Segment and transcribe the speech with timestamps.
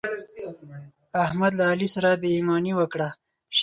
[1.25, 3.09] احمد له علي سره بې ايماني وکړه.